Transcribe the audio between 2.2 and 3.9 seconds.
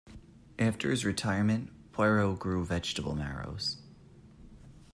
grew vegetable marrows.